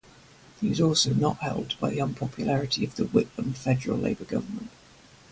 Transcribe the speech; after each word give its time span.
He 0.59 0.67
was 0.67 0.81
also 0.81 1.13
not 1.13 1.37
helped 1.41 1.79
by 1.79 1.91
the 1.91 1.99
unpopularity 2.01 2.83
of 2.83 2.95
the 2.95 3.03
Whitlam 3.03 3.53
federal 3.53 3.99
Labor 3.99 4.25
government. 4.25 4.71